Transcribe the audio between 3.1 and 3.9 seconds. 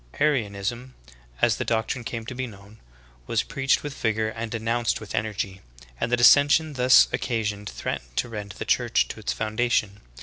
was preached